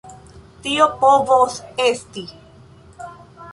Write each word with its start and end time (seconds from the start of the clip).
Tio 0.67 0.87
povos 1.03 1.59
esti. 1.89 2.25